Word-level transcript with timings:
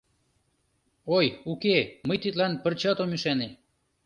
Ой, 1.17 1.25
уке, 1.51 1.77
мый 2.07 2.17
тидлан 2.23 2.53
пырчат 2.63 2.97
ом 3.03 3.09
ӱшане! 3.15 3.49